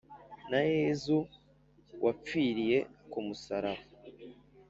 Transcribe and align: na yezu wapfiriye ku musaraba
na 0.49 0.61
yezu 0.73 1.17
wapfiriye 2.03 2.77
ku 3.11 3.19
musaraba 3.27 3.83